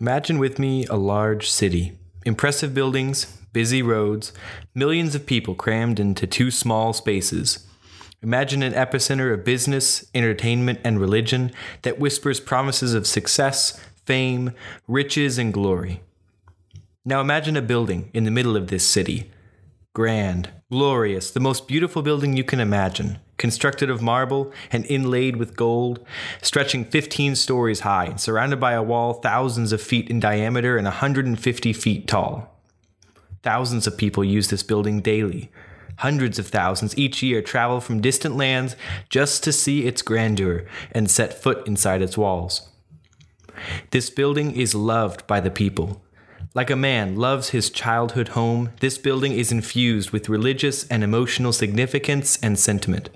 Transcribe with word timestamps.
Imagine 0.00 0.38
with 0.38 0.60
me 0.60 0.86
a 0.86 0.94
large 0.94 1.50
city, 1.50 1.98
impressive 2.24 2.72
buildings, 2.72 3.24
busy 3.52 3.82
roads, 3.82 4.32
millions 4.72 5.16
of 5.16 5.26
people 5.26 5.56
crammed 5.56 5.98
into 5.98 6.24
two 6.24 6.52
small 6.52 6.92
spaces. 6.92 7.66
Imagine 8.22 8.62
an 8.62 8.74
epicenter 8.74 9.34
of 9.34 9.44
business, 9.44 10.08
entertainment, 10.14 10.78
and 10.84 11.00
religion 11.00 11.50
that 11.82 11.98
whispers 11.98 12.38
promises 12.38 12.94
of 12.94 13.08
success, 13.08 13.80
fame, 14.04 14.52
riches, 14.86 15.36
and 15.36 15.52
glory. 15.52 16.00
Now 17.04 17.20
imagine 17.20 17.56
a 17.56 17.62
building 17.62 18.10
in 18.14 18.22
the 18.22 18.30
middle 18.30 18.56
of 18.56 18.68
this 18.68 18.86
city. 18.86 19.32
Grand, 19.94 20.50
glorious, 20.70 21.32
the 21.32 21.40
most 21.40 21.66
beautiful 21.66 22.02
building 22.02 22.36
you 22.36 22.44
can 22.44 22.60
imagine, 22.60 23.18
constructed 23.38 23.88
of 23.88 24.02
marble 24.02 24.52
and 24.70 24.84
inlaid 24.86 25.36
with 25.36 25.56
gold, 25.56 26.04
stretching 26.42 26.84
15 26.84 27.36
stories 27.36 27.80
high 27.80 28.04
and 28.04 28.20
surrounded 28.20 28.60
by 28.60 28.72
a 28.72 28.82
wall 28.82 29.14
thousands 29.14 29.72
of 29.72 29.80
feet 29.80 30.10
in 30.10 30.20
diameter 30.20 30.76
and 30.76 30.84
150 30.84 31.72
feet 31.72 32.06
tall. 32.06 32.54
Thousands 33.42 33.86
of 33.86 33.96
people 33.96 34.24
use 34.24 34.48
this 34.48 34.62
building 34.62 35.00
daily. 35.00 35.50
Hundreds 35.98 36.38
of 36.38 36.48
thousands 36.48 36.96
each 36.98 37.22
year 37.22 37.40
travel 37.40 37.80
from 37.80 38.00
distant 38.00 38.36
lands 38.36 38.76
just 39.08 39.42
to 39.44 39.52
see 39.52 39.86
its 39.86 40.02
grandeur 40.02 40.66
and 40.92 41.10
set 41.10 41.32
foot 41.32 41.66
inside 41.66 42.02
its 42.02 42.18
walls. 42.18 42.68
This 43.90 44.10
building 44.10 44.54
is 44.54 44.74
loved 44.74 45.26
by 45.26 45.40
the 45.40 45.50
people. 45.50 46.02
Like 46.54 46.70
a 46.70 46.76
man 46.76 47.16
loves 47.16 47.50
his 47.50 47.70
childhood 47.70 48.28
home, 48.28 48.70
this 48.80 48.98
building 48.98 49.32
is 49.32 49.52
infused 49.52 50.10
with 50.10 50.28
religious 50.28 50.86
and 50.88 51.04
emotional 51.04 51.52
significance 51.52 52.38
and 52.42 52.58
sentiment. 52.58 53.10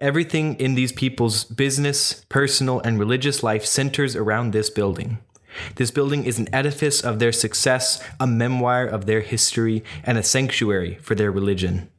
Everything 0.00 0.54
in 0.56 0.74
these 0.74 0.92
people's 0.92 1.44
business, 1.44 2.24
personal, 2.28 2.80
and 2.80 2.98
religious 2.98 3.42
life 3.42 3.66
centers 3.66 4.16
around 4.16 4.52
this 4.52 4.70
building. 4.70 5.18
This 5.76 5.90
building 5.90 6.24
is 6.24 6.38
an 6.38 6.52
edifice 6.54 7.02
of 7.02 7.18
their 7.18 7.32
success, 7.32 8.02
a 8.18 8.26
memoir 8.26 8.86
of 8.86 9.06
their 9.06 9.20
history, 9.20 9.84
and 10.04 10.16
a 10.16 10.22
sanctuary 10.22 10.98
for 11.02 11.14
their 11.14 11.30
religion. 11.30 11.90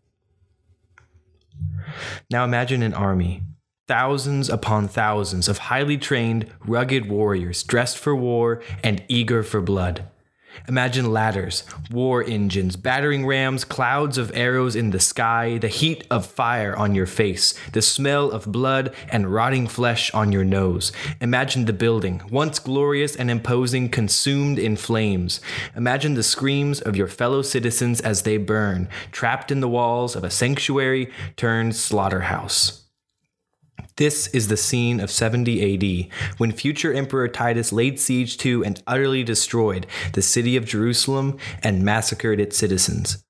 Now 2.29 2.43
imagine 2.43 2.81
an 2.81 2.93
army 2.93 3.43
thousands 3.87 4.49
upon 4.49 4.87
thousands 4.87 5.49
of 5.49 5.57
highly 5.57 5.97
trained, 5.97 6.49
rugged 6.65 7.09
warriors 7.09 7.61
dressed 7.61 7.97
for 7.97 8.15
war 8.15 8.61
and 8.83 9.03
eager 9.09 9.43
for 9.43 9.59
blood. 9.59 10.07
Imagine 10.67 11.11
ladders, 11.11 11.63
war 11.89 12.23
engines, 12.23 12.75
battering 12.75 13.25
rams, 13.25 13.63
clouds 13.63 14.17
of 14.17 14.31
arrows 14.35 14.75
in 14.75 14.91
the 14.91 14.99
sky, 14.99 15.57
the 15.57 15.67
heat 15.67 16.05
of 16.09 16.25
fire 16.25 16.75
on 16.75 16.95
your 16.95 17.05
face, 17.05 17.53
the 17.73 17.81
smell 17.81 18.31
of 18.31 18.51
blood 18.51 18.93
and 19.09 19.33
rotting 19.33 19.67
flesh 19.67 20.13
on 20.13 20.31
your 20.31 20.43
nose. 20.43 20.91
Imagine 21.19 21.65
the 21.65 21.73
building, 21.73 22.21
once 22.29 22.59
glorious 22.59 23.15
and 23.15 23.31
imposing, 23.31 23.89
consumed 23.89 24.59
in 24.59 24.75
flames. 24.75 25.41
Imagine 25.75 26.13
the 26.13 26.23
screams 26.23 26.81
of 26.81 26.95
your 26.95 27.07
fellow 27.07 27.41
citizens 27.41 28.01
as 28.01 28.23
they 28.23 28.37
burn, 28.37 28.87
trapped 29.11 29.51
in 29.51 29.59
the 29.59 29.69
walls 29.69 30.15
of 30.15 30.23
a 30.23 30.29
sanctuary 30.29 31.11
turned 31.35 31.75
slaughterhouse. 31.75 32.80
This 34.01 34.25
is 34.29 34.47
the 34.47 34.57
scene 34.57 34.99
of 34.99 35.11
70 35.11 36.09
AD, 36.09 36.11
when 36.39 36.51
future 36.51 36.91
Emperor 36.91 37.27
Titus 37.27 37.71
laid 37.71 37.99
siege 37.99 38.35
to 38.37 38.65
and 38.65 38.81
utterly 38.87 39.23
destroyed 39.23 39.85
the 40.13 40.23
city 40.23 40.57
of 40.57 40.65
Jerusalem 40.65 41.37
and 41.61 41.83
massacred 41.83 42.39
its 42.39 42.57
citizens. 42.57 43.23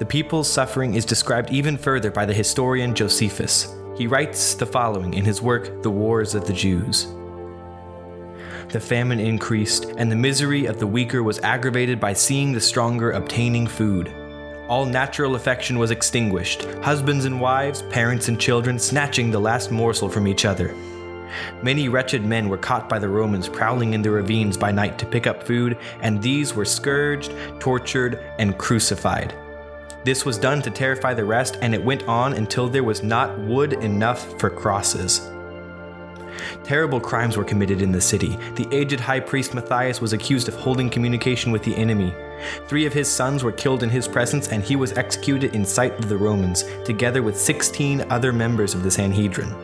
The 0.00 0.06
people's 0.08 0.50
suffering 0.50 0.94
is 0.94 1.04
described 1.04 1.52
even 1.52 1.78
further 1.78 2.10
by 2.10 2.26
the 2.26 2.34
historian 2.34 2.92
Josephus. 2.92 3.72
He 3.96 4.08
writes 4.08 4.56
the 4.56 4.66
following 4.66 5.14
in 5.14 5.24
his 5.24 5.40
work, 5.40 5.84
The 5.84 5.92
Wars 5.92 6.34
of 6.34 6.48
the 6.48 6.52
Jews. 6.52 7.06
The 8.70 8.80
famine 8.80 9.20
increased, 9.20 9.92
and 9.96 10.10
the 10.10 10.16
misery 10.16 10.66
of 10.66 10.80
the 10.80 10.88
weaker 10.88 11.22
was 11.22 11.38
aggravated 11.44 12.00
by 12.00 12.14
seeing 12.14 12.50
the 12.50 12.60
stronger 12.60 13.12
obtaining 13.12 13.68
food 13.68 14.12
all 14.68 14.86
natural 14.86 15.34
affection 15.34 15.78
was 15.78 15.90
extinguished, 15.90 16.64
husbands 16.82 17.24
and 17.24 17.40
wives, 17.40 17.82
parents 17.82 18.28
and 18.28 18.40
children 18.40 18.78
snatching 18.78 19.30
the 19.30 19.40
last 19.40 19.70
morsel 19.70 20.08
from 20.08 20.26
each 20.26 20.44
other. 20.44 20.74
Many 21.62 21.88
wretched 21.88 22.24
men 22.24 22.48
were 22.48 22.58
caught 22.58 22.88
by 22.88 22.98
the 22.98 23.08
Romans 23.08 23.48
prowling 23.48 23.94
in 23.94 24.02
the 24.02 24.10
ravines 24.10 24.56
by 24.56 24.70
night 24.70 24.98
to 24.98 25.06
pick 25.06 25.26
up 25.26 25.42
food, 25.42 25.78
and 26.00 26.22
these 26.22 26.54
were 26.54 26.64
scourged, 26.64 27.32
tortured, 27.58 28.20
and 28.38 28.58
crucified. 28.58 29.34
This 30.04 30.24
was 30.24 30.38
done 30.38 30.62
to 30.62 30.70
terrify 30.70 31.14
the 31.14 31.24
rest, 31.24 31.58
and 31.62 31.74
it 31.74 31.84
went 31.84 32.08
on 32.08 32.34
until 32.34 32.68
there 32.68 32.84
was 32.84 33.02
not 33.02 33.38
wood 33.38 33.74
enough 33.74 34.38
for 34.40 34.50
crosses. 34.50 35.30
Terrible 36.64 37.00
crimes 37.00 37.36
were 37.36 37.44
committed 37.44 37.82
in 37.82 37.92
the 37.92 38.00
city. 38.00 38.38
The 38.54 38.68
aged 38.72 39.00
high 39.00 39.20
priest 39.20 39.54
Matthias 39.54 40.00
was 40.00 40.12
accused 40.12 40.48
of 40.48 40.54
holding 40.54 40.90
communication 40.90 41.52
with 41.52 41.62
the 41.62 41.76
enemy. 41.76 42.14
Three 42.66 42.86
of 42.86 42.92
his 42.92 43.08
sons 43.08 43.44
were 43.44 43.52
killed 43.52 43.82
in 43.82 43.90
his 43.90 44.08
presence, 44.08 44.48
and 44.48 44.62
he 44.62 44.76
was 44.76 44.92
executed 44.92 45.54
in 45.54 45.64
sight 45.64 45.98
of 45.98 46.08
the 46.08 46.16
Romans, 46.16 46.64
together 46.84 47.22
with 47.22 47.40
16 47.40 48.02
other 48.10 48.32
members 48.32 48.74
of 48.74 48.82
the 48.82 48.90
Sanhedrin. 48.90 49.54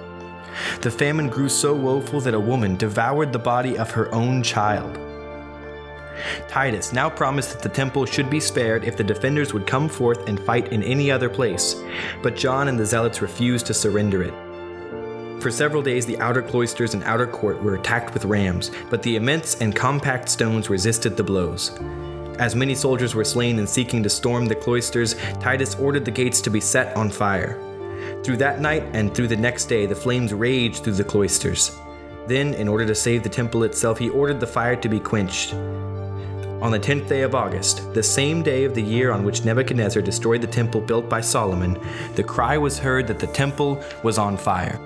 The 0.80 0.90
famine 0.90 1.28
grew 1.28 1.48
so 1.48 1.74
woeful 1.74 2.20
that 2.20 2.34
a 2.34 2.40
woman 2.40 2.76
devoured 2.76 3.32
the 3.32 3.38
body 3.38 3.78
of 3.78 3.90
her 3.92 4.12
own 4.14 4.42
child. 4.42 4.98
Titus 6.48 6.92
now 6.92 7.08
promised 7.08 7.52
that 7.52 7.62
the 7.62 7.68
temple 7.68 8.04
should 8.04 8.28
be 8.28 8.40
spared 8.40 8.84
if 8.84 8.96
the 8.96 9.04
defenders 9.04 9.54
would 9.54 9.66
come 9.66 9.88
forth 9.88 10.28
and 10.28 10.40
fight 10.40 10.72
in 10.72 10.82
any 10.82 11.10
other 11.10 11.28
place, 11.28 11.80
but 12.22 12.36
John 12.36 12.68
and 12.68 12.78
the 12.78 12.86
Zealots 12.86 13.22
refused 13.22 13.66
to 13.66 13.74
surrender 13.74 14.22
it. 14.22 14.34
For 15.41 15.53
several 15.53 15.82
days, 15.82 16.04
the 16.04 16.19
outer 16.19 16.43
cloisters 16.43 16.94
and 16.94 17.04
outer 17.04 17.26
court 17.26 17.62
were 17.62 17.76
attacked 17.76 18.12
with 18.12 18.25
rams, 18.25 18.72
but 18.91 19.04
the 19.04 19.15
immense 19.15 19.60
and 19.60 19.75
compact 19.75 20.28
stones 20.28 20.69
resisted 20.69 21.16
the 21.16 21.22
blows. 21.22 21.78
As 22.41 22.56
many 22.56 22.75
soldiers 22.75 23.15
were 23.15 23.25
slain 23.25 23.60
in 23.60 23.66
seeking 23.66 24.03
to 24.03 24.10
storm 24.10 24.47
the 24.47 24.56
cloisters, 24.56 25.15
Titus 25.41 25.76
ordered 25.76 26.04
the 26.04 26.10
gates 26.10 26.41
to 26.41 26.50
be 26.50 26.60
set 26.60 26.97
on 26.97 27.09
fire. 27.09 27.56
Through 28.25 28.38
that 28.38 28.60
night 28.60 28.82
and 28.94 29.15
through 29.15 29.28
the 29.28 29.37
next 29.37 29.66
day, 29.66 29.87
the 29.87 29.94
flames 29.94 30.34
raged 30.34 30.82
through 30.82 30.94
the 30.94 31.04
cloisters. 31.04 31.70
Then, 32.26 32.55
in 32.55 32.66
order 32.66 32.84
to 32.87 32.94
save 32.94 33.22
the 33.22 33.28
temple 33.28 33.62
itself, 33.62 33.97
he 33.99 34.10
ordered 34.10 34.41
the 34.41 34.47
fire 34.47 34.75
to 34.75 34.88
be 34.88 34.99
quenched. 34.99 35.55
On 35.55 36.72
the 36.72 36.81
tenth 36.81 37.09
day 37.09 37.22
of 37.22 37.37
August, 37.37 37.94
the 37.94 38.03
same 38.03 38.43
day 38.43 38.65
of 38.65 38.75
the 38.75 38.82
year 38.82 39.12
on 39.12 39.22
which 39.22 39.44
Nebuchadnezzar 39.44 40.03
destroyed 40.03 40.41
the 40.41 40.49
temple 40.49 40.81
built 40.81 41.09
by 41.09 41.20
Solomon, 41.20 41.78
the 42.16 42.25
cry 42.25 42.59
was 42.59 42.76
heard 42.76 43.06
that 43.06 43.20
the 43.20 43.28
temple 43.28 43.81
was 44.03 44.19
on 44.19 44.37
fire. 44.37 44.81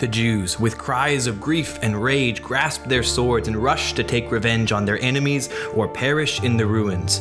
The 0.00 0.08
Jews, 0.08 0.58
with 0.58 0.78
cries 0.78 1.26
of 1.26 1.42
grief 1.42 1.78
and 1.82 2.02
rage, 2.02 2.40
grasped 2.40 2.88
their 2.88 3.02
swords 3.02 3.48
and 3.48 3.56
rushed 3.58 3.96
to 3.96 4.02
take 4.02 4.32
revenge 4.32 4.72
on 4.72 4.86
their 4.86 4.98
enemies 4.98 5.50
or 5.74 5.88
perish 5.88 6.42
in 6.42 6.56
the 6.56 6.64
ruins. 6.64 7.20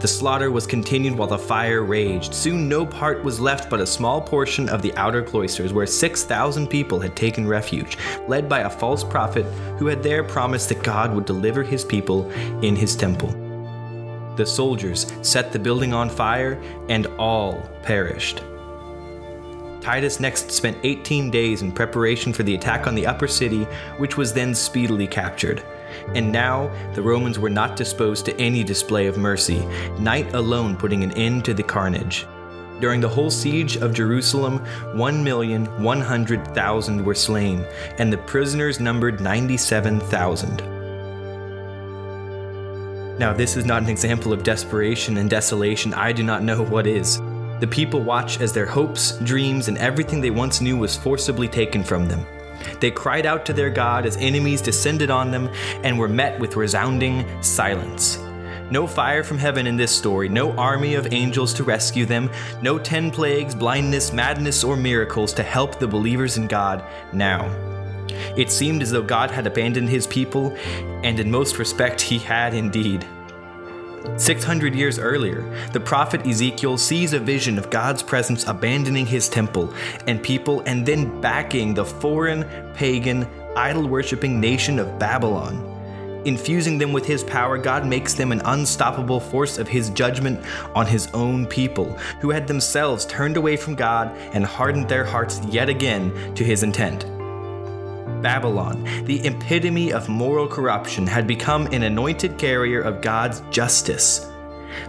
The 0.00 0.08
slaughter 0.08 0.50
was 0.50 0.66
continued 0.66 1.16
while 1.16 1.28
the 1.28 1.38
fire 1.38 1.84
raged. 1.84 2.34
Soon 2.34 2.68
no 2.68 2.84
part 2.84 3.22
was 3.22 3.38
left 3.38 3.70
but 3.70 3.78
a 3.78 3.86
small 3.86 4.20
portion 4.20 4.68
of 4.68 4.82
the 4.82 4.92
outer 4.96 5.22
cloisters 5.22 5.72
where 5.72 5.86
6,000 5.86 6.66
people 6.66 6.98
had 6.98 7.14
taken 7.14 7.46
refuge, 7.46 7.96
led 8.26 8.48
by 8.48 8.62
a 8.62 8.70
false 8.70 9.04
prophet 9.04 9.44
who 9.78 9.86
had 9.86 10.02
there 10.02 10.24
promised 10.24 10.68
that 10.70 10.82
God 10.82 11.14
would 11.14 11.26
deliver 11.26 11.62
his 11.62 11.84
people 11.84 12.28
in 12.60 12.74
his 12.74 12.96
temple. 12.96 13.30
The 14.34 14.46
soldiers 14.46 15.06
set 15.22 15.52
the 15.52 15.60
building 15.60 15.94
on 15.94 16.10
fire, 16.10 16.60
and 16.88 17.06
all 17.18 17.62
perished. 17.84 18.42
Titus 19.86 20.18
next 20.18 20.50
spent 20.50 20.76
18 20.82 21.30
days 21.30 21.62
in 21.62 21.70
preparation 21.70 22.32
for 22.32 22.42
the 22.42 22.56
attack 22.56 22.88
on 22.88 22.96
the 22.96 23.06
upper 23.06 23.28
city, 23.28 23.62
which 23.98 24.16
was 24.16 24.32
then 24.32 24.52
speedily 24.52 25.06
captured. 25.06 25.62
And 26.16 26.32
now 26.32 26.72
the 26.94 27.02
Romans 27.02 27.38
were 27.38 27.50
not 27.50 27.76
disposed 27.76 28.24
to 28.24 28.36
any 28.36 28.64
display 28.64 29.06
of 29.06 29.16
mercy, 29.16 29.64
night 30.00 30.34
alone 30.34 30.76
putting 30.76 31.04
an 31.04 31.12
end 31.12 31.44
to 31.44 31.54
the 31.54 31.62
carnage. 31.62 32.26
During 32.80 33.00
the 33.00 33.08
whole 33.08 33.30
siege 33.30 33.76
of 33.76 33.94
Jerusalem, 33.94 34.58
1,100,000 34.96 37.04
were 37.04 37.14
slain, 37.14 37.64
and 37.98 38.12
the 38.12 38.18
prisoners 38.18 38.80
numbered 38.80 39.20
97,000. 39.20 40.64
Now, 43.20 43.32
this 43.32 43.56
is 43.56 43.64
not 43.64 43.84
an 43.84 43.88
example 43.88 44.32
of 44.32 44.42
desperation 44.42 45.18
and 45.18 45.30
desolation. 45.30 45.94
I 45.94 46.10
do 46.10 46.24
not 46.24 46.42
know 46.42 46.64
what 46.64 46.88
is. 46.88 47.20
The 47.60 47.66
people 47.66 48.00
watch 48.00 48.40
as 48.40 48.52
their 48.52 48.66
hopes, 48.66 49.12
dreams, 49.18 49.68
and 49.68 49.78
everything 49.78 50.20
they 50.20 50.30
once 50.30 50.60
knew 50.60 50.76
was 50.76 50.96
forcibly 50.96 51.48
taken 51.48 51.82
from 51.82 52.06
them. 52.06 52.26
They 52.80 52.90
cried 52.90 53.24
out 53.24 53.46
to 53.46 53.52
their 53.52 53.70
God 53.70 54.04
as 54.04 54.16
enemies 54.18 54.60
descended 54.60 55.10
on 55.10 55.30
them 55.30 55.48
and 55.82 55.98
were 55.98 56.08
met 56.08 56.38
with 56.38 56.56
resounding 56.56 57.24
silence. 57.42 58.18
No 58.70 58.86
fire 58.86 59.22
from 59.22 59.38
heaven 59.38 59.66
in 59.66 59.76
this 59.76 59.92
story, 59.94 60.28
no 60.28 60.52
army 60.58 60.94
of 60.94 61.12
angels 61.12 61.54
to 61.54 61.64
rescue 61.64 62.04
them, 62.04 62.30
no 62.62 62.78
ten 62.78 63.10
plagues, 63.10 63.54
blindness, 63.54 64.12
madness, 64.12 64.64
or 64.64 64.76
miracles 64.76 65.32
to 65.34 65.42
help 65.42 65.78
the 65.78 65.86
believers 65.86 66.36
in 66.36 66.48
God 66.48 66.84
now. 67.12 67.48
It 68.36 68.50
seemed 68.50 68.82
as 68.82 68.90
though 68.90 69.02
God 69.02 69.30
had 69.30 69.46
abandoned 69.46 69.88
his 69.88 70.06
people, 70.06 70.56
and 71.04 71.20
in 71.20 71.30
most 71.30 71.58
respect, 71.58 72.00
he 72.00 72.18
had 72.18 72.54
indeed. 72.54 73.06
600 74.16 74.74
years 74.74 74.98
earlier, 74.98 75.42
the 75.72 75.80
prophet 75.80 76.26
Ezekiel 76.26 76.78
sees 76.78 77.12
a 77.12 77.18
vision 77.18 77.58
of 77.58 77.70
God's 77.70 78.02
presence 78.02 78.46
abandoning 78.46 79.06
his 79.06 79.28
temple 79.28 79.72
and 80.06 80.22
people 80.22 80.60
and 80.66 80.86
then 80.86 81.20
backing 81.20 81.74
the 81.74 81.84
foreign, 81.84 82.44
pagan, 82.74 83.26
idol 83.56 83.88
worshipping 83.88 84.40
nation 84.40 84.78
of 84.78 84.98
Babylon. 84.98 85.72
Infusing 86.24 86.76
them 86.78 86.92
with 86.92 87.06
his 87.06 87.22
power, 87.22 87.56
God 87.56 87.86
makes 87.86 88.14
them 88.14 88.32
an 88.32 88.42
unstoppable 88.44 89.20
force 89.20 89.58
of 89.58 89.68
his 89.68 89.90
judgment 89.90 90.44
on 90.74 90.86
his 90.86 91.06
own 91.14 91.46
people, 91.46 91.92
who 92.20 92.30
had 92.30 92.48
themselves 92.48 93.06
turned 93.06 93.36
away 93.36 93.56
from 93.56 93.76
God 93.76 94.16
and 94.32 94.44
hardened 94.44 94.88
their 94.88 95.04
hearts 95.04 95.40
yet 95.46 95.68
again 95.68 96.34
to 96.34 96.42
his 96.42 96.64
intent. 96.64 97.06
Babylon, 98.22 98.84
the 99.04 99.26
epitome 99.26 99.92
of 99.92 100.08
moral 100.08 100.48
corruption, 100.48 101.06
had 101.06 101.26
become 101.26 101.66
an 101.66 101.82
anointed 101.82 102.38
carrier 102.38 102.80
of 102.80 103.02
God's 103.02 103.42
justice. 103.50 104.30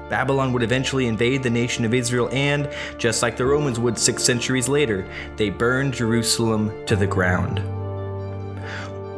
Babylon 0.09 0.53
would 0.53 0.63
eventually 0.63 1.07
invade 1.07 1.43
the 1.43 1.49
nation 1.49 1.85
of 1.85 1.93
Israel, 1.93 2.29
and, 2.31 2.69
just 2.97 3.21
like 3.21 3.37
the 3.37 3.45
Romans 3.45 3.79
would 3.79 3.97
six 3.97 4.23
centuries 4.23 4.67
later, 4.67 5.07
they 5.35 5.49
burned 5.49 5.93
Jerusalem 5.93 6.85
to 6.85 6.95
the 6.95 7.07
ground. 7.07 7.61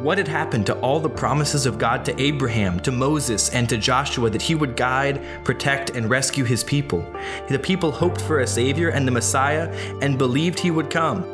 What 0.02 0.16
had 0.16 0.28
happened 0.28 0.64
to 0.66 0.78
all 0.80 0.98
the 0.98 1.10
promises 1.10 1.66
of 1.66 1.76
God 1.76 2.06
to 2.06 2.18
Abraham, 2.18 2.80
to 2.80 2.90
Moses, 2.90 3.50
and 3.50 3.68
to 3.68 3.76
Joshua 3.76 4.30
that 4.30 4.40
he 4.40 4.54
would 4.54 4.74
guide, 4.74 5.22
protect, 5.44 5.90
and 5.90 6.08
rescue 6.08 6.44
his 6.44 6.64
people? 6.64 7.04
The 7.50 7.58
people 7.58 7.90
hoped 7.90 8.22
for 8.22 8.40
a 8.40 8.46
Savior 8.46 8.88
and 8.88 9.06
the 9.06 9.12
Messiah 9.12 9.70
and 10.00 10.16
believed 10.16 10.58
he 10.58 10.70
would 10.70 10.88
come. 10.88 11.29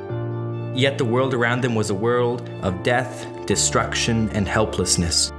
Yet 0.76 0.98
the 0.98 1.06
world 1.06 1.32
around 1.32 1.62
them 1.62 1.74
was 1.74 1.88
a 1.88 1.94
world 1.94 2.48
of 2.60 2.82
death, 2.82 3.26
destruction, 3.46 4.28
and 4.30 4.46
helplessness. 4.46 5.32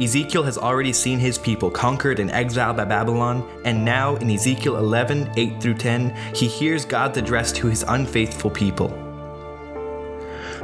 Ezekiel 0.00 0.44
has 0.44 0.56
already 0.56 0.92
seen 0.92 1.18
his 1.18 1.36
people 1.36 1.68
conquered 1.68 2.20
and 2.20 2.30
exiled 2.30 2.76
by 2.76 2.84
Babylon, 2.84 3.48
and 3.64 3.84
now 3.84 4.14
in 4.16 4.30
Ezekiel 4.30 4.76
11 4.76 5.32
8 5.36 5.60
through 5.60 5.74
10, 5.74 6.14
he 6.32 6.46
hears 6.46 6.84
God's 6.84 7.18
address 7.18 7.50
to 7.52 7.66
his 7.66 7.84
unfaithful 7.88 8.50
people. 8.50 9.03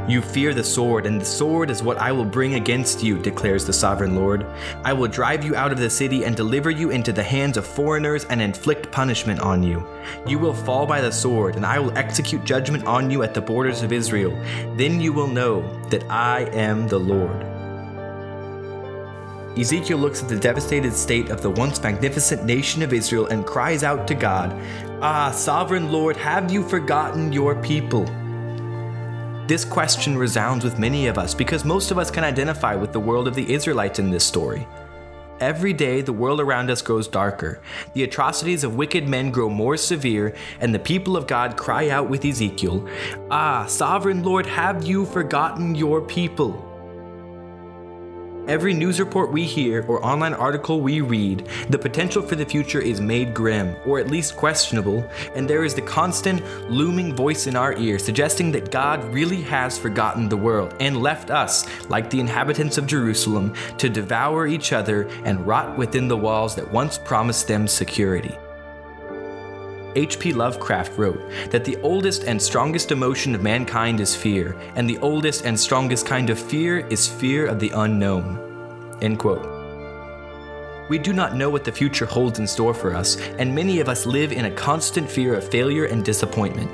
You 0.09 0.23
fear 0.23 0.55
the 0.55 0.65
sword, 0.65 1.07
and 1.07 1.21
the 1.21 1.25
sword 1.25 1.71
is 1.71 1.83
what 1.83 1.99
I 1.99 2.11
will 2.11 2.25
bring 2.25 2.55
against 2.55 3.03
you, 3.03 3.19
declares 3.19 3.65
the 3.65 3.73
sovereign 3.73 4.17
Lord. 4.17 4.45
I 4.83 4.93
will 4.93 5.07
drive 5.07 5.45
you 5.45 5.55
out 5.55 5.71
of 5.71 5.79
the 5.79 5.91
city 5.91 6.25
and 6.25 6.37
deliver 6.37 6.71
you 6.71 6.91
into 6.91 7.13
the 7.13 7.23
hands 7.23 7.57
of 7.57 7.67
foreigners 7.67 8.25
and 8.25 8.43
inflict 8.43 8.91
punishment 8.91 9.41
on 9.41 9.63
you. 9.63 9.87
You 10.27 10.39
will 10.39 10.55
fall 10.55 10.87
by 10.87 11.01
the 11.01 11.13
sword, 11.13 11.55
and 11.55 11.65
I 11.65 11.79
will 11.79 11.97
execute 11.97 12.45
judgment 12.45 12.87
on 12.87 13.11
you 13.11 13.23
at 13.23 13.35
the 13.35 13.41
borders 13.41 13.83
of 13.83 13.93
Israel. 13.93 14.33
Then 14.77 15.01
you 15.01 15.13
will 15.13 15.29
know 15.29 15.63
that 15.91 16.05
I 16.11 16.43
am 16.53 16.89
the 16.89 16.99
Lord. 16.99 17.45
Ezekiel 19.59 19.99
looks 19.99 20.23
at 20.23 20.29
the 20.29 20.39
devastated 20.39 20.93
state 20.95 21.29
of 21.29 21.43
the 21.43 21.51
once 21.51 21.83
magnificent 21.83 22.45
nation 22.45 22.83
of 22.83 22.93
Israel 22.93 23.27
and 23.27 23.45
cries 23.45 23.83
out 23.83 24.07
to 24.09 24.15
God, 24.15 24.53
Ah, 25.03 25.31
sovereign 25.31 25.91
Lord, 25.91 26.17
have 26.17 26.53
you 26.53 26.67
forgotten 26.69 27.33
your 27.33 27.61
people? 27.63 28.07
This 29.51 29.65
question 29.65 30.17
resounds 30.17 30.63
with 30.63 30.79
many 30.79 31.09
of 31.09 31.19
us 31.19 31.35
because 31.35 31.65
most 31.65 31.91
of 31.91 31.99
us 31.99 32.09
can 32.09 32.23
identify 32.23 32.77
with 32.77 32.93
the 32.93 33.01
world 33.01 33.27
of 33.27 33.35
the 33.35 33.53
Israelites 33.53 33.99
in 33.99 34.09
this 34.09 34.25
story. 34.25 34.65
Every 35.41 35.73
day, 35.73 36.03
the 36.03 36.13
world 36.13 36.39
around 36.39 36.71
us 36.71 36.81
grows 36.81 37.09
darker. 37.09 37.61
The 37.95 38.05
atrocities 38.05 38.63
of 38.63 38.77
wicked 38.77 39.09
men 39.09 39.33
grow 39.33 39.49
more 39.49 39.77
severe, 39.77 40.37
and 40.61 40.73
the 40.73 40.79
people 40.79 41.17
of 41.17 41.27
God 41.27 41.57
cry 41.57 41.89
out 41.89 42.09
with 42.09 42.25
Ezekiel 42.25 42.89
Ah, 43.29 43.67
sovereign 43.67 44.23
Lord, 44.23 44.47
have 44.47 44.85
you 44.85 45.05
forgotten 45.05 45.75
your 45.75 46.01
people? 46.01 46.70
Every 48.49 48.75
news 48.75 48.99
report 48.99 49.31
we 49.31 49.45
hear 49.45 49.85
or 49.87 50.05
online 50.05 50.35
article 50.35 50.81
we 50.81 51.01
read, 51.01 51.47
the 51.69 51.79
potential 51.79 52.23
for 52.23 52.37
the 52.37 52.45
future 52.45 52.81
is 52.81 53.01
made 53.01 53.35
grim, 53.35 53.77
or 53.85 53.99
at 53.99 54.11
least 54.11 54.37
questionable, 54.37 55.09
and 55.35 55.49
there 55.49 55.65
is 55.65 55.75
the 55.75 55.83
constant, 55.83 56.43
looming 56.71 57.15
voice 57.15 57.47
in 57.47 57.55
our 57.55 57.75
ear 57.77 57.99
suggesting 57.99 58.51
that 58.53 58.71
God 58.71 59.05
really 59.13 59.43
has 59.43 59.79
forgotten 59.79 60.29
the 60.29 60.37
world 60.37 60.75
and 60.81 61.03
left 61.03 61.31
us, 61.31 61.67
like 61.89 62.11
the 62.11 62.21
inhabitants 62.21 62.79
of 62.79 62.87
Jerusalem, 62.87 63.55
to 63.79 63.89
devour 63.89 64.47
each 64.47 64.73
other 64.73 65.09
and 65.25 65.47
rot 65.47 65.77
within 65.77 66.09
the 66.09 66.17
walls 66.17 66.55
that 66.57 66.73
once 66.73 66.99
promised 66.99 67.47
them 67.47 67.69
security. 67.69 68.37
H.P. 69.97 70.33
Lovecraft 70.33 70.99
wrote 70.99 71.21
that 71.51 71.65
the 71.65 71.77
oldest 71.83 72.25
and 72.25 72.41
strongest 72.41 72.93
emotion 72.93 73.35
of 73.35 73.43
mankind 73.43 74.01
is 74.01 74.15
fear, 74.15 74.57
and 74.75 74.89
the 74.89 74.99
oldest 74.99 75.45
and 75.45 75.59
strongest 75.59 76.07
kind 76.07 76.31
of 76.31 76.39
fear 76.39 76.87
is 76.89 77.09
fear 77.09 77.47
of 77.47 77.61
the 77.61 77.71
unknown. 77.71 78.99
End 79.03 79.19
quote. 79.19 79.47
We 80.89 80.99
do 80.99 81.13
not 81.13 81.37
know 81.37 81.51
what 81.51 81.65
the 81.65 81.73
future 81.73 82.07
holds 82.07 82.41
in 82.41 82.47
store 82.47 82.75
for 82.75 82.95
us, 82.95 83.17
and 83.39 83.55
many 83.55 83.79
of 83.81 83.89
us 83.89 84.07
live 84.07 84.33
in 84.33 84.47
a 84.47 84.51
constant 84.51 85.09
fear 85.09 85.35
of 85.35 85.49
failure 85.49 85.85
and 85.85 86.05
disappointment. 86.05 86.71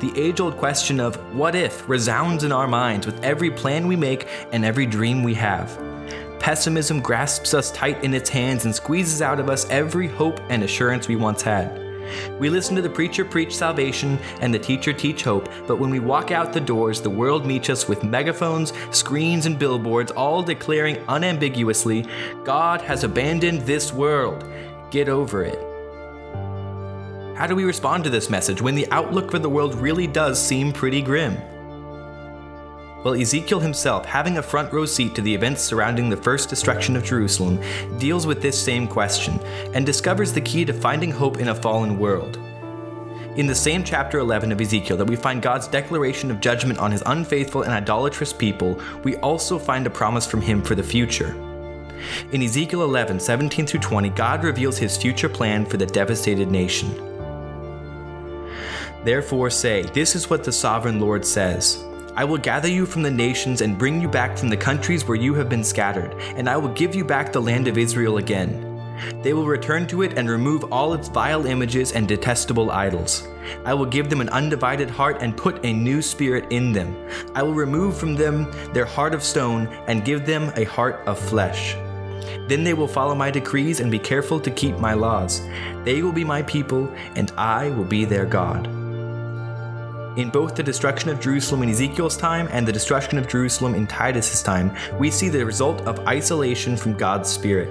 The 0.00 0.12
age 0.16 0.40
old 0.40 0.56
question 0.56 1.00
of 1.00 1.16
what 1.34 1.54
if 1.54 1.86
resounds 1.88 2.44
in 2.44 2.52
our 2.52 2.66
minds 2.68 3.06
with 3.06 3.22
every 3.22 3.50
plan 3.50 3.86
we 3.86 3.96
make 3.96 4.28
and 4.52 4.64
every 4.64 4.86
dream 4.86 5.22
we 5.22 5.34
have. 5.34 5.78
Pessimism 6.38 7.00
grasps 7.00 7.52
us 7.52 7.70
tight 7.70 8.02
in 8.02 8.14
its 8.14 8.30
hands 8.30 8.64
and 8.64 8.74
squeezes 8.74 9.20
out 9.20 9.38
of 9.38 9.50
us 9.50 9.68
every 9.68 10.08
hope 10.08 10.40
and 10.48 10.62
assurance 10.62 11.06
we 11.06 11.16
once 11.16 11.42
had. 11.42 11.89
We 12.38 12.50
listen 12.50 12.76
to 12.76 12.82
the 12.82 12.90
preacher 12.90 13.24
preach 13.24 13.54
salvation 13.54 14.18
and 14.40 14.52
the 14.52 14.58
teacher 14.58 14.92
teach 14.92 15.22
hope, 15.22 15.48
but 15.66 15.78
when 15.78 15.90
we 15.90 16.00
walk 16.00 16.30
out 16.30 16.52
the 16.52 16.60
doors, 16.60 17.00
the 17.00 17.10
world 17.10 17.46
meets 17.46 17.70
us 17.70 17.88
with 17.88 18.04
megaphones, 18.04 18.72
screens, 18.90 19.46
and 19.46 19.58
billboards, 19.58 20.12
all 20.12 20.42
declaring 20.42 20.98
unambiguously, 21.08 22.06
God 22.44 22.80
has 22.82 23.04
abandoned 23.04 23.62
this 23.62 23.92
world. 23.92 24.44
Get 24.90 25.08
over 25.08 25.44
it. 25.44 25.58
How 27.36 27.46
do 27.46 27.54
we 27.54 27.64
respond 27.64 28.04
to 28.04 28.10
this 28.10 28.28
message 28.28 28.60
when 28.60 28.74
the 28.74 28.90
outlook 28.90 29.30
for 29.30 29.38
the 29.38 29.48
world 29.48 29.74
really 29.74 30.06
does 30.06 30.38
seem 30.38 30.72
pretty 30.72 31.00
grim? 31.00 31.38
Well, 33.02 33.14
Ezekiel 33.14 33.60
himself, 33.60 34.04
having 34.04 34.36
a 34.36 34.42
front 34.42 34.70
row 34.74 34.84
seat 34.84 35.14
to 35.14 35.22
the 35.22 35.34
events 35.34 35.62
surrounding 35.62 36.10
the 36.10 36.18
first 36.18 36.50
destruction 36.50 36.96
of 36.96 37.04
Jerusalem, 37.04 37.58
deals 37.98 38.26
with 38.26 38.42
this 38.42 38.62
same 38.62 38.86
question 38.86 39.40
and 39.72 39.86
discovers 39.86 40.34
the 40.34 40.40
key 40.42 40.66
to 40.66 40.74
finding 40.74 41.10
hope 41.10 41.38
in 41.38 41.48
a 41.48 41.54
fallen 41.54 41.98
world. 41.98 42.38
In 43.36 43.46
the 43.46 43.54
same 43.54 43.84
chapter 43.84 44.18
11 44.18 44.52
of 44.52 44.60
Ezekiel 44.60 44.98
that 44.98 45.08
we 45.08 45.16
find 45.16 45.40
God's 45.40 45.66
declaration 45.66 46.30
of 46.30 46.40
judgment 46.40 46.78
on 46.78 46.92
his 46.92 47.02
unfaithful 47.06 47.62
and 47.62 47.72
idolatrous 47.72 48.34
people, 48.34 48.78
we 49.02 49.16
also 49.18 49.58
find 49.58 49.86
a 49.86 49.90
promise 49.90 50.26
from 50.26 50.42
him 50.42 50.60
for 50.60 50.74
the 50.74 50.82
future. 50.82 51.34
In 52.32 52.42
Ezekiel 52.42 52.82
11, 52.82 53.18
17 53.18 53.66
through 53.66 53.80
20, 53.80 54.10
God 54.10 54.44
reveals 54.44 54.76
his 54.76 54.98
future 54.98 55.28
plan 55.28 55.64
for 55.64 55.78
the 55.78 55.86
devastated 55.86 56.50
nation. 56.50 56.94
Therefore, 59.04 59.48
say, 59.48 59.84
This 59.84 60.14
is 60.14 60.28
what 60.28 60.44
the 60.44 60.52
sovereign 60.52 61.00
Lord 61.00 61.24
says. 61.24 61.82
I 62.16 62.24
will 62.24 62.38
gather 62.38 62.68
you 62.68 62.86
from 62.86 63.02
the 63.02 63.10
nations 63.10 63.60
and 63.60 63.78
bring 63.78 64.00
you 64.00 64.08
back 64.08 64.36
from 64.36 64.48
the 64.48 64.56
countries 64.56 65.06
where 65.06 65.16
you 65.16 65.32
have 65.34 65.48
been 65.48 65.62
scattered, 65.62 66.14
and 66.36 66.48
I 66.48 66.56
will 66.56 66.72
give 66.72 66.94
you 66.94 67.04
back 67.04 67.32
the 67.32 67.40
land 67.40 67.68
of 67.68 67.78
Israel 67.78 68.18
again. 68.18 68.66
They 69.22 69.32
will 69.32 69.46
return 69.46 69.86
to 69.88 70.02
it 70.02 70.18
and 70.18 70.28
remove 70.28 70.72
all 70.72 70.92
its 70.92 71.08
vile 71.08 71.46
images 71.46 71.92
and 71.92 72.08
detestable 72.08 72.70
idols. 72.70 73.26
I 73.64 73.74
will 73.74 73.86
give 73.86 74.10
them 74.10 74.20
an 74.20 74.28
undivided 74.28 74.90
heart 74.90 75.18
and 75.20 75.36
put 75.36 75.64
a 75.64 75.72
new 75.72 76.02
spirit 76.02 76.46
in 76.50 76.72
them. 76.72 76.96
I 77.34 77.42
will 77.42 77.54
remove 77.54 77.96
from 77.96 78.14
them 78.14 78.50
their 78.72 78.84
heart 78.84 79.14
of 79.14 79.22
stone 79.22 79.68
and 79.86 80.04
give 80.04 80.26
them 80.26 80.52
a 80.56 80.64
heart 80.64 81.06
of 81.06 81.18
flesh. 81.18 81.74
Then 82.48 82.64
they 82.64 82.74
will 82.74 82.88
follow 82.88 83.14
my 83.14 83.30
decrees 83.30 83.80
and 83.80 83.90
be 83.90 83.98
careful 83.98 84.40
to 84.40 84.50
keep 84.50 84.76
my 84.78 84.94
laws. 84.94 85.40
They 85.84 86.02
will 86.02 86.12
be 86.12 86.24
my 86.24 86.42
people, 86.42 86.92
and 87.14 87.32
I 87.38 87.70
will 87.70 87.84
be 87.84 88.04
their 88.04 88.26
God. 88.26 88.79
In 90.16 90.28
both 90.28 90.56
the 90.56 90.62
destruction 90.62 91.08
of 91.08 91.20
Jerusalem 91.20 91.62
in 91.62 91.70
Ezekiel's 91.70 92.16
time 92.16 92.48
and 92.50 92.66
the 92.66 92.72
destruction 92.72 93.16
of 93.16 93.28
Jerusalem 93.28 93.76
in 93.76 93.86
Titus's 93.86 94.42
time, 94.42 94.76
we 94.98 95.08
see 95.08 95.28
the 95.28 95.46
result 95.46 95.82
of 95.82 96.00
isolation 96.00 96.76
from 96.76 96.94
God's 96.94 97.30
Spirit. 97.30 97.68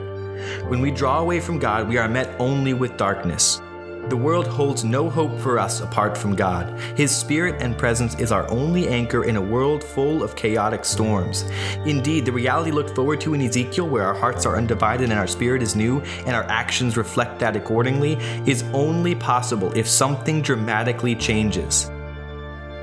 When 0.69 0.79
we 0.79 0.89
draw 0.89 1.19
away 1.19 1.41
from 1.41 1.59
God, 1.59 1.89
we 1.89 1.97
are 1.97 2.07
met 2.07 2.33
only 2.39 2.73
with 2.73 2.95
darkness. 2.95 3.61
The 4.07 4.15
world 4.15 4.47
holds 4.47 4.85
no 4.85 5.09
hope 5.09 5.37
for 5.41 5.59
us 5.59 5.81
apart 5.81 6.17
from 6.17 6.33
God. 6.33 6.79
His 6.95 7.13
spirit 7.13 7.61
and 7.61 7.77
presence 7.77 8.17
is 8.17 8.31
our 8.31 8.49
only 8.49 8.87
anchor 8.87 9.25
in 9.25 9.35
a 9.35 9.41
world 9.41 9.83
full 9.83 10.23
of 10.23 10.37
chaotic 10.37 10.85
storms. 10.85 11.43
Indeed, 11.85 12.23
the 12.23 12.31
reality 12.31 12.71
looked 12.71 12.95
forward 12.95 13.19
to 13.21 13.33
in 13.33 13.41
Ezekiel, 13.41 13.89
where 13.89 14.05
our 14.05 14.15
hearts 14.15 14.45
are 14.45 14.55
undivided 14.55 15.09
and 15.09 15.19
our 15.19 15.27
spirit 15.27 15.61
is 15.61 15.75
new 15.75 15.99
and 16.25 16.37
our 16.37 16.45
actions 16.45 16.95
reflect 16.95 17.37
that 17.39 17.57
accordingly, 17.57 18.13
is 18.45 18.63
only 18.71 19.13
possible 19.13 19.73
if 19.73 19.89
something 19.89 20.41
dramatically 20.41 21.15
changes. 21.15 21.91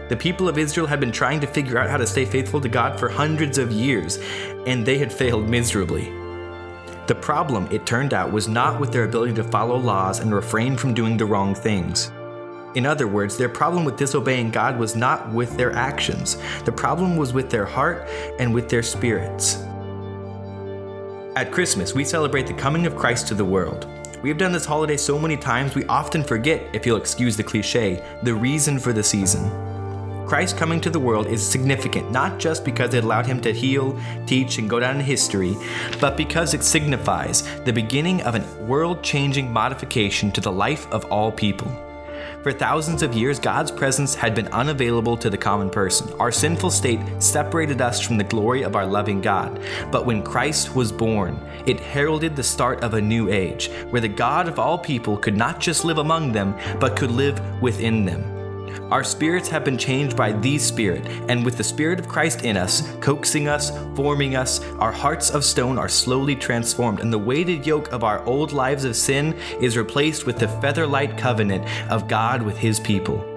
The 0.08 0.16
people 0.16 0.48
of 0.48 0.56
Israel 0.56 0.86
had 0.86 1.00
been 1.00 1.10
trying 1.10 1.40
to 1.40 1.48
figure 1.48 1.78
out 1.78 1.90
how 1.90 1.96
to 1.96 2.06
stay 2.06 2.24
faithful 2.24 2.60
to 2.60 2.68
God 2.68 2.98
for 2.98 3.08
hundreds 3.08 3.58
of 3.58 3.72
years, 3.72 4.20
and 4.64 4.86
they 4.86 4.98
had 4.98 5.12
failed 5.12 5.48
miserably. 5.48 6.12
The 7.08 7.16
problem, 7.20 7.66
it 7.72 7.86
turned 7.86 8.14
out, 8.14 8.30
was 8.30 8.46
not 8.46 8.78
with 8.78 8.92
their 8.92 9.02
ability 9.02 9.34
to 9.34 9.44
follow 9.44 9.76
laws 9.76 10.20
and 10.20 10.32
refrain 10.32 10.76
from 10.76 10.94
doing 10.94 11.16
the 11.16 11.26
wrong 11.26 11.56
things. 11.56 12.12
In 12.76 12.86
other 12.86 13.08
words, 13.08 13.36
their 13.36 13.48
problem 13.48 13.84
with 13.84 13.96
disobeying 13.96 14.50
God 14.50 14.78
was 14.78 14.94
not 14.94 15.32
with 15.32 15.56
their 15.56 15.72
actions, 15.72 16.36
the 16.64 16.72
problem 16.72 17.16
was 17.16 17.32
with 17.32 17.50
their 17.50 17.64
heart 17.64 18.08
and 18.38 18.54
with 18.54 18.68
their 18.68 18.84
spirits. 18.84 19.56
At 21.34 21.50
Christmas, 21.50 21.94
we 21.94 22.04
celebrate 22.04 22.46
the 22.46 22.54
coming 22.54 22.86
of 22.86 22.96
Christ 22.96 23.26
to 23.28 23.34
the 23.34 23.44
world. 23.44 23.88
We 24.22 24.28
have 24.28 24.38
done 24.38 24.52
this 24.52 24.64
holiday 24.64 24.96
so 24.96 25.18
many 25.18 25.36
times 25.36 25.74
we 25.74 25.84
often 25.86 26.22
forget, 26.22 26.62
if 26.72 26.86
you'll 26.86 26.96
excuse 26.96 27.36
the 27.36 27.42
cliche, 27.42 28.04
the 28.22 28.34
reason 28.34 28.78
for 28.78 28.92
the 28.92 29.02
season. 29.02 29.75
Christ 30.26 30.56
coming 30.56 30.80
to 30.80 30.90
the 30.90 30.98
world 30.98 31.28
is 31.28 31.46
significant 31.46 32.10
not 32.10 32.38
just 32.40 32.64
because 32.64 32.92
it 32.94 33.04
allowed 33.04 33.26
him 33.26 33.40
to 33.42 33.52
heal, 33.52 33.96
teach, 34.26 34.58
and 34.58 34.68
go 34.68 34.80
down 34.80 34.96
in 34.96 35.04
history, 35.04 35.56
but 36.00 36.16
because 36.16 36.52
it 36.52 36.64
signifies 36.64 37.42
the 37.60 37.72
beginning 37.72 38.22
of 38.22 38.34
a 38.34 38.64
world 38.64 39.04
changing 39.04 39.52
modification 39.52 40.32
to 40.32 40.40
the 40.40 40.50
life 40.50 40.90
of 40.90 41.04
all 41.12 41.30
people. 41.30 41.70
For 42.42 42.52
thousands 42.52 43.02
of 43.02 43.14
years, 43.14 43.38
God's 43.38 43.70
presence 43.70 44.14
had 44.16 44.34
been 44.34 44.48
unavailable 44.48 45.16
to 45.16 45.30
the 45.30 45.38
common 45.38 45.70
person. 45.70 46.12
Our 46.20 46.32
sinful 46.32 46.70
state 46.70 47.00
separated 47.20 47.80
us 47.80 48.00
from 48.00 48.18
the 48.18 48.24
glory 48.24 48.62
of 48.62 48.74
our 48.74 48.86
loving 48.86 49.20
God. 49.20 49.60
But 49.90 50.06
when 50.06 50.22
Christ 50.22 50.74
was 50.74 50.92
born, 50.92 51.40
it 51.66 51.80
heralded 51.80 52.34
the 52.34 52.42
start 52.42 52.82
of 52.82 52.94
a 52.94 53.00
new 53.00 53.30
age, 53.30 53.70
where 53.90 54.00
the 54.00 54.08
God 54.08 54.48
of 54.48 54.58
all 54.58 54.78
people 54.78 55.16
could 55.16 55.36
not 55.36 55.60
just 55.60 55.84
live 55.84 55.98
among 55.98 56.32
them, 56.32 56.56
but 56.80 56.96
could 56.96 57.10
live 57.10 57.40
within 57.62 58.04
them. 58.04 58.35
Our 58.90 59.04
spirits 59.04 59.48
have 59.48 59.64
been 59.64 59.78
changed 59.78 60.16
by 60.16 60.32
the 60.32 60.58
Spirit, 60.58 61.06
and 61.28 61.44
with 61.44 61.56
the 61.56 61.64
Spirit 61.64 61.98
of 61.98 62.08
Christ 62.08 62.44
in 62.44 62.56
us, 62.56 62.82
coaxing 63.00 63.48
us, 63.48 63.70
forming 63.94 64.36
us, 64.36 64.62
our 64.78 64.92
hearts 64.92 65.30
of 65.30 65.44
stone 65.44 65.78
are 65.78 65.88
slowly 65.88 66.36
transformed, 66.36 67.00
and 67.00 67.12
the 67.12 67.18
weighted 67.18 67.66
yoke 67.66 67.92
of 67.92 68.04
our 68.04 68.24
old 68.24 68.52
lives 68.52 68.84
of 68.84 68.96
sin 68.96 69.34
is 69.60 69.76
replaced 69.76 70.26
with 70.26 70.38
the 70.38 70.46
featherlight 70.46 71.18
covenant 71.18 71.64
of 71.90 72.08
God 72.08 72.42
with 72.42 72.56
His 72.58 72.80
people. 72.80 73.35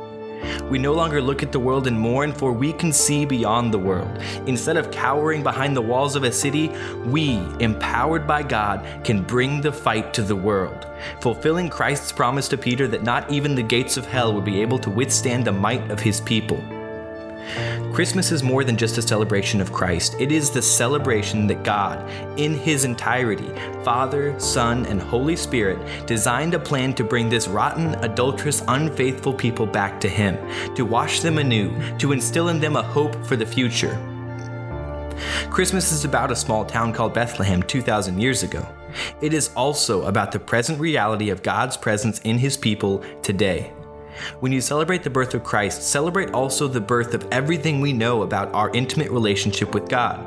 We 0.70 0.78
no 0.78 0.94
longer 0.94 1.22
look 1.22 1.44
at 1.44 1.52
the 1.52 1.60
world 1.60 1.88
and 1.88 2.00
mourn, 2.00 2.32
for 2.32 2.52
we 2.52 2.74
can 2.74 2.92
see 2.92 3.26
beyond 3.26 3.74
the 3.74 3.80
world. 3.80 4.22
Instead 4.46 4.78
of 4.78 4.92
cowering 4.92 5.44
behind 5.44 5.76
the 5.76 5.82
walls 5.82 6.16
of 6.16 6.24
a 6.24 6.32
city, 6.32 6.72
we, 7.06 7.38
empowered 7.60 8.28
by 8.28 8.44
God, 8.44 8.86
can 9.04 9.24
bring 9.24 9.62
the 9.62 9.72
fight 9.72 10.14
to 10.14 10.22
the 10.22 10.36
world, 10.36 10.88
fulfilling 11.22 11.70
Christ's 11.70 12.12
promise 12.12 12.48
to 12.50 12.58
Peter 12.58 12.88
that 12.88 13.04
not 13.04 13.32
even 13.32 13.56
the 13.56 13.64
gates 13.64 13.98
of 13.98 14.06
hell 14.06 14.34
would 14.34 14.46
be 14.46 14.62
able 14.62 14.80
to 14.80 14.90
withstand 14.90 15.46
the 15.46 15.52
might 15.52 15.90
of 15.92 16.00
his 16.00 16.22
people. 16.22 16.64
Christmas 17.94 18.32
is 18.32 18.44
more 18.44 18.64
than 18.64 18.78
just 18.78 18.98
a 18.98 19.02
celebration 19.02 19.60
of 19.60 19.74
Christ. 19.74 20.16
It 20.20 20.32
is 20.32 20.50
the 20.50 20.62
celebration 20.62 21.48
that 21.48 21.64
God, 21.64 22.10
in 22.40 22.54
His 22.54 22.86
entirety, 22.86 23.50
Father, 23.84 24.40
Son, 24.40 24.86
and 24.86 25.02
Holy 25.02 25.36
Spirit, 25.36 25.80
designed 26.06 26.54
a 26.54 26.60
plan 26.60 26.94
to 26.94 27.04
bring 27.04 27.30
this 27.30 27.48
rotten, 27.48 27.96
adulterous, 28.04 28.64
unfaithful 28.68 29.34
people 29.34 29.66
back 29.66 30.00
to 30.02 30.08
Him, 30.10 30.38
to 30.76 30.86
wash 30.86 31.20
them 31.22 31.38
anew, 31.38 31.72
to 31.98 32.12
instill 32.12 32.50
in 32.50 32.60
them 32.60 32.76
a 32.76 32.84
hope 32.84 33.16
for 33.26 33.36
the 33.36 33.46
future. 33.46 33.98
Christmas 35.50 35.92
is 35.92 36.06
about 36.06 36.32
a 36.32 36.36
small 36.36 36.64
town 36.64 36.94
called 36.94 37.14
Bethlehem 37.14 37.62
2,000 37.64 38.22
years 38.22 38.44
ago. 38.44 38.66
It 39.22 39.34
is 39.34 39.50
also 39.56 40.06
about 40.06 40.32
the 40.32 40.40
present 40.40 40.80
reality 40.80 41.30
of 41.30 41.44
God's 41.44 41.76
presence 41.76 42.20
in 42.20 42.38
His 42.38 42.56
people 42.56 43.04
today. 43.22 43.74
When 44.40 44.52
you 44.52 44.62
celebrate 44.62 45.04
the 45.04 45.10
birth 45.10 45.34
of 45.34 45.44
Christ, 45.44 45.84
celebrate 45.84 46.32
also 46.32 46.68
the 46.68 46.82
birth 46.82 47.14
of 47.14 47.28
everything 47.32 47.82
we 47.82 47.94
know 47.94 48.24
about 48.24 48.54
our 48.54 48.70
intimate 48.72 49.12
relationship 49.12 49.74
with 49.74 49.90
God. 49.90 50.26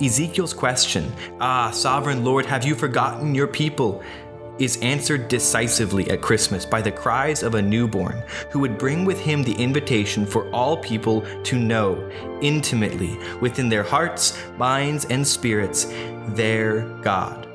Ezekiel's 0.00 0.54
question, 0.54 1.12
Ah, 1.40 1.70
sovereign 1.70 2.24
Lord, 2.24 2.46
have 2.46 2.64
you 2.64 2.74
forgotten 2.74 3.34
your 3.34 3.46
people? 3.46 4.02
is 4.58 4.78
answered 4.82 5.28
decisively 5.28 6.08
at 6.10 6.20
Christmas 6.20 6.64
by 6.64 6.80
the 6.80 6.92
cries 6.92 7.42
of 7.42 7.54
a 7.54 7.62
newborn 7.62 8.22
who 8.50 8.60
would 8.60 8.78
bring 8.78 9.04
with 9.04 9.18
him 9.18 9.42
the 9.42 9.54
invitation 9.54 10.26
for 10.26 10.48
all 10.50 10.76
people 10.76 11.22
to 11.42 11.58
know 11.58 12.10
intimately 12.42 13.18
within 13.40 13.68
their 13.68 13.82
hearts, 13.82 14.38
minds, 14.58 15.06
and 15.06 15.26
spirits 15.26 15.86
their 16.28 16.82
God. 17.00 17.51